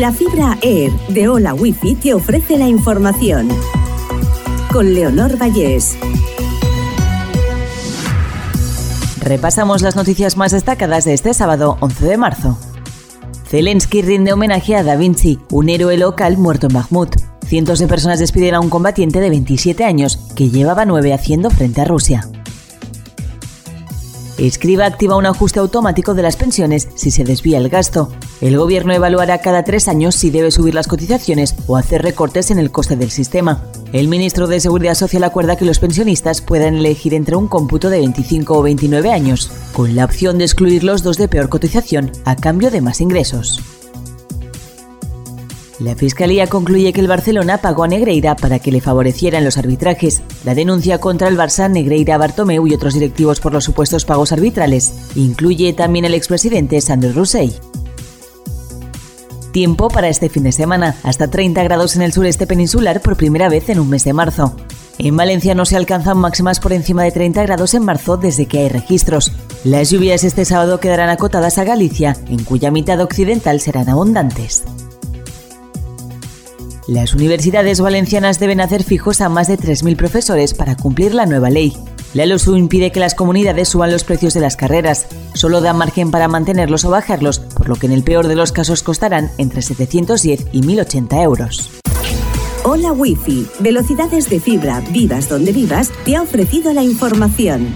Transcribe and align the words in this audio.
La 0.00 0.10
fibra 0.10 0.58
Air 0.60 0.92
de 1.08 1.28
Hola 1.28 1.54
Wifi 1.54 1.94
te 1.94 2.14
ofrece 2.14 2.58
la 2.58 2.66
información. 2.66 3.48
Con 4.72 4.92
Leonor 4.92 5.40
Vallés. 5.40 5.96
Repasamos 9.20 9.82
las 9.82 9.94
noticias 9.94 10.36
más 10.36 10.50
destacadas 10.50 11.04
de 11.04 11.14
este 11.14 11.32
sábado 11.32 11.76
11 11.78 12.06
de 12.06 12.16
marzo. 12.16 12.58
Zelensky 13.46 14.02
rinde 14.02 14.32
homenaje 14.32 14.74
a 14.74 14.82
Da 14.82 14.96
Vinci, 14.96 15.38
un 15.52 15.68
héroe 15.68 15.96
local 15.96 16.38
muerto 16.38 16.66
en 16.66 16.72
Bakhmut. 16.72 17.14
Cientos 17.46 17.78
de 17.78 17.86
personas 17.86 18.18
despiden 18.18 18.56
a 18.56 18.60
un 18.60 18.70
combatiente 18.70 19.20
de 19.20 19.30
27 19.30 19.84
años 19.84 20.16
que 20.34 20.50
llevaba 20.50 20.86
nueve 20.86 21.14
haciendo 21.14 21.50
frente 21.50 21.82
a 21.82 21.84
Rusia. 21.84 22.28
Escriba 24.38 24.84
activa 24.84 25.16
un 25.16 25.26
ajuste 25.26 25.60
automático 25.60 26.14
de 26.14 26.22
las 26.22 26.36
pensiones 26.36 26.88
si 26.96 27.10
se 27.10 27.22
desvía 27.22 27.58
el 27.58 27.68
gasto. 27.68 28.10
El 28.40 28.58
gobierno 28.58 28.92
evaluará 28.92 29.38
cada 29.38 29.62
tres 29.62 29.86
años 29.86 30.16
si 30.16 30.30
debe 30.30 30.50
subir 30.50 30.74
las 30.74 30.88
cotizaciones 30.88 31.54
o 31.66 31.76
hacer 31.76 32.02
recortes 32.02 32.50
en 32.50 32.58
el 32.58 32.72
coste 32.72 32.96
del 32.96 33.10
sistema. 33.10 33.62
El 33.92 34.08
ministro 34.08 34.48
de 34.48 34.58
Seguridad 34.58 34.94
Social 34.94 35.22
acuerda 35.22 35.56
que 35.56 35.64
los 35.64 35.78
pensionistas 35.78 36.40
puedan 36.40 36.74
elegir 36.74 37.14
entre 37.14 37.36
un 37.36 37.46
cómputo 37.46 37.90
de 37.90 37.98
25 37.98 38.58
o 38.58 38.62
29 38.62 39.12
años, 39.12 39.52
con 39.72 39.94
la 39.94 40.04
opción 40.04 40.38
de 40.38 40.44
excluir 40.44 40.82
los 40.82 41.04
dos 41.04 41.16
de 41.16 41.28
peor 41.28 41.48
cotización 41.48 42.10
a 42.24 42.34
cambio 42.34 42.72
de 42.72 42.80
más 42.80 43.00
ingresos. 43.00 43.62
La 45.84 45.94
Fiscalía 45.94 46.46
concluye 46.46 46.94
que 46.94 47.02
el 47.02 47.08
Barcelona 47.08 47.58
pagó 47.58 47.84
a 47.84 47.88
Negreira 47.88 48.36
para 48.36 48.58
que 48.58 48.72
le 48.72 48.80
favorecieran 48.80 49.44
los 49.44 49.58
arbitrajes. 49.58 50.22
La 50.42 50.54
denuncia 50.54 50.98
contra 50.98 51.28
el 51.28 51.36
Barça, 51.36 51.70
Negreira, 51.70 52.16
Bartomeu 52.16 52.66
y 52.66 52.72
otros 52.72 52.94
directivos 52.94 53.38
por 53.38 53.52
los 53.52 53.64
supuestos 53.64 54.06
pagos 54.06 54.32
arbitrales 54.32 54.94
incluye 55.14 55.74
también 55.74 56.06
al 56.06 56.14
expresidente 56.14 56.80
Sandro 56.80 57.12
Rossell. 57.12 57.52
Tiempo 59.52 59.88
para 59.88 60.08
este 60.08 60.30
fin 60.30 60.44
de 60.44 60.52
semana, 60.52 60.96
hasta 61.02 61.28
30 61.28 61.62
grados 61.64 61.96
en 61.96 62.02
el 62.02 62.14
sureste 62.14 62.46
peninsular 62.46 63.02
por 63.02 63.18
primera 63.18 63.50
vez 63.50 63.68
en 63.68 63.78
un 63.78 63.90
mes 63.90 64.04
de 64.04 64.14
marzo. 64.14 64.56
En 64.96 65.18
Valencia 65.18 65.54
no 65.54 65.66
se 65.66 65.76
alcanzan 65.76 66.16
máximas 66.16 66.60
por 66.60 66.72
encima 66.72 67.02
de 67.02 67.12
30 67.12 67.42
grados 67.42 67.74
en 67.74 67.84
marzo 67.84 68.16
desde 68.16 68.46
que 68.46 68.60
hay 68.60 68.68
registros. 68.70 69.32
Las 69.64 69.90
lluvias 69.90 70.24
este 70.24 70.46
sábado 70.46 70.80
quedarán 70.80 71.10
acotadas 71.10 71.58
a 71.58 71.64
Galicia, 71.64 72.16
en 72.30 72.42
cuya 72.42 72.70
mitad 72.70 73.00
occidental 73.00 73.60
serán 73.60 73.90
abundantes. 73.90 74.64
Las 76.86 77.14
universidades 77.14 77.80
valencianas 77.80 78.38
deben 78.38 78.60
hacer 78.60 78.84
fijos 78.84 79.22
a 79.22 79.30
más 79.30 79.48
de 79.48 79.56
3.000 79.56 79.96
profesores 79.96 80.52
para 80.52 80.76
cumplir 80.76 81.14
la 81.14 81.24
nueva 81.24 81.48
ley. 81.48 81.72
La 82.12 82.26
LOSU 82.26 82.56
impide 82.56 82.92
que 82.92 83.00
las 83.00 83.14
comunidades 83.14 83.70
suban 83.70 83.90
los 83.90 84.04
precios 84.04 84.34
de 84.34 84.40
las 84.40 84.56
carreras. 84.56 85.06
Solo 85.32 85.62
da 85.62 85.72
margen 85.72 86.10
para 86.10 86.28
mantenerlos 86.28 86.84
o 86.84 86.90
bajarlos, 86.90 87.38
por 87.38 87.70
lo 87.70 87.76
que 87.76 87.86
en 87.86 87.92
el 87.92 88.04
peor 88.04 88.28
de 88.28 88.36
los 88.36 88.52
casos 88.52 88.82
costarán 88.82 89.30
entre 89.38 89.62
710 89.62 90.48
y 90.52 90.60
1.080 90.60 91.22
euros. 91.22 91.70
Hola 92.64 92.92
Wi-Fi, 92.92 93.46
velocidades 93.60 94.28
de 94.28 94.40
fibra, 94.40 94.82
vivas 94.90 95.28
donde 95.28 95.52
vivas, 95.52 95.90
te 96.04 96.16
ha 96.16 96.22
ofrecido 96.22 96.74
la 96.74 96.82
información. 96.82 97.74